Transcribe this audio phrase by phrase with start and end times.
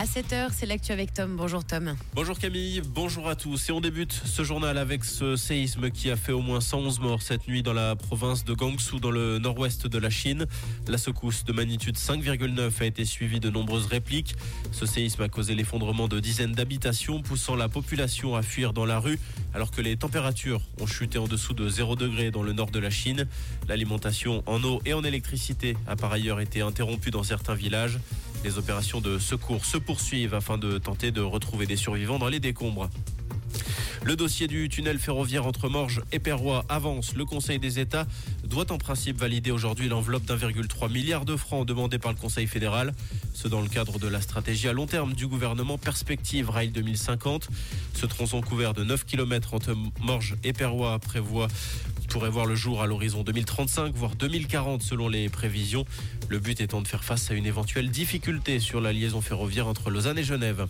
[0.00, 1.34] À 7h, c'est l'actu avec Tom.
[1.34, 1.96] Bonjour Tom.
[2.14, 3.68] Bonjour Camille, bonjour à tous.
[3.68, 7.20] Et on débute ce journal avec ce séisme qui a fait au moins 111 morts
[7.20, 10.46] cette nuit dans la province de Gansu, dans le nord-ouest de la Chine.
[10.86, 14.36] La secousse de magnitude 5,9 a été suivie de nombreuses répliques.
[14.70, 19.00] Ce séisme a causé l'effondrement de dizaines d'habitations, poussant la population à fuir dans la
[19.00, 19.18] rue,
[19.52, 22.78] alors que les températures ont chuté en dessous de 0 degré dans le nord de
[22.78, 23.26] la Chine.
[23.66, 27.98] L'alimentation en eau et en électricité a par ailleurs été interrompue dans certains villages.
[28.44, 32.40] Les opérations de secours se poursuivent afin de tenter de retrouver des survivants dans les
[32.40, 32.88] décombres.
[34.04, 37.14] Le dossier du tunnel ferroviaire entre Morges et Perrois avance.
[37.14, 38.06] Le Conseil des États
[38.44, 42.94] doit en principe valider aujourd'hui l'enveloppe d'1,3 milliard de francs demandée par le Conseil fédéral.
[43.34, 47.48] Ce dans le cadre de la stratégie à long terme du gouvernement Perspective Rail 2050.
[47.94, 51.48] Ce tronçon couvert de 9 km entre Morges et Perrois prévoit
[52.08, 55.84] pourrait voir le jour à l'horizon 2035, voire 2040 selon les prévisions.
[56.28, 59.90] Le but étant de faire face à une éventuelle difficulté sur la liaison ferroviaire entre
[59.90, 60.66] Lausanne et Genève.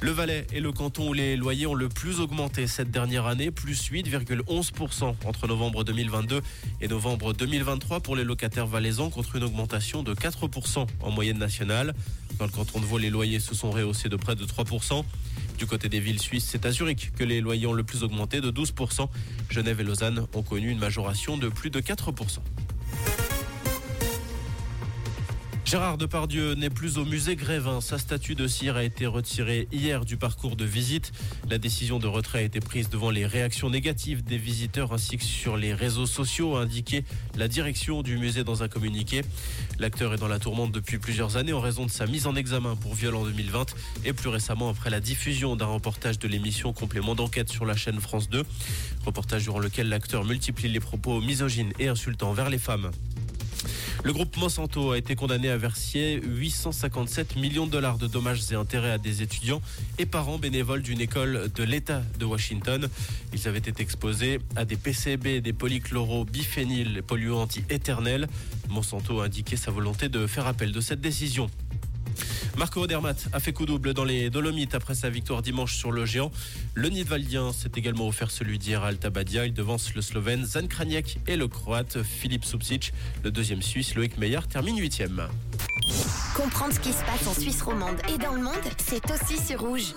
[0.00, 3.50] Le Valais est le canton où les loyers ont le plus augmenté cette dernière année,
[3.50, 6.40] plus 8,11% entre novembre 2022
[6.80, 11.94] et novembre 2023 pour les locataires valaisans contre une augmentation de 4% en moyenne nationale.
[12.38, 15.02] Dans le canton de Vaud, les loyers se sont rehaussés de près de 3%.
[15.58, 18.40] Du côté des villes suisses, c'est à Zurich que les loyers ont le plus augmenté
[18.40, 19.08] de 12%.
[19.50, 22.38] Genève et Lausanne ont connu une majoration de plus de 4%.
[25.68, 27.82] Gérard Depardieu n'est plus au musée Grévin.
[27.82, 31.12] Sa statue de cire a été retirée hier du parcours de visite.
[31.50, 35.24] La décision de retrait a été prise devant les réactions négatives des visiteurs ainsi que
[35.24, 37.04] sur les réseaux sociaux, a indiqué
[37.36, 39.20] la direction du musée dans un communiqué.
[39.78, 42.74] L'acteur est dans la tourmente depuis plusieurs années en raison de sa mise en examen
[42.74, 43.74] pour viol en 2020
[44.06, 48.00] et plus récemment après la diffusion d'un reportage de l'émission Complément d'enquête sur la chaîne
[48.00, 48.42] France 2.
[49.04, 52.90] Reportage durant lequel l'acteur multiplie les propos misogynes et insultants vers les femmes.
[54.04, 58.54] Le groupe Monsanto a été condamné à verser 857 millions de dollars de dommages et
[58.54, 59.60] intérêts à des étudiants
[59.98, 62.88] et parents bénévoles d'une école de l'État de Washington.
[63.32, 68.28] Ils avaient été exposés à des PCB, des polychlorobiphényl polluants anti-éternels.
[68.68, 71.50] Monsanto a indiqué sa volonté de faire appel de cette décision.
[72.58, 76.04] Marco Odermatt a fait coup double dans les Dolomites après sa victoire dimanche sur le
[76.04, 76.32] géant.
[76.74, 78.90] Le Nidwaldien s'est également offert celui d'hier à.
[78.90, 82.92] Il devance le Slovène Zan Kraniek et le Croate Filip Supsic.
[83.22, 85.28] Le deuxième Suisse, Loïc Meyer, termine huitième.
[86.34, 89.60] Comprendre ce qui se passe en Suisse romande et dans le monde, c'est aussi sur
[89.60, 89.94] Rouge.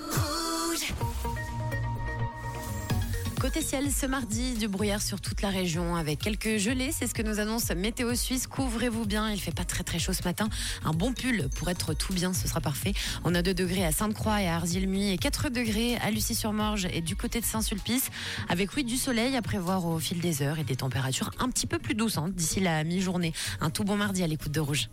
[3.42, 6.92] Côté ciel, ce mardi, du brouillard sur toute la région avec quelques gelées.
[6.92, 8.46] C'est ce que nous annonce Météo Suisse.
[8.46, 9.32] Couvrez-vous bien.
[9.32, 10.48] Il fait pas très très chaud ce matin.
[10.86, 12.94] Un bon pull pour être tout bien, ce sera parfait.
[13.24, 17.02] On a 2 degrés à Sainte-Croix et à Arzilmuy et 4 degrés à Lucie-sur-Morge et
[17.02, 18.12] du côté de Saint-Sulpice.
[18.48, 21.66] Avec oui, du soleil à prévoir au fil des heures et des températures un petit
[21.66, 23.34] peu plus douces hein, d'ici la mi-journée.
[23.60, 24.88] Un tout bon mardi à l'écoute de Rouge.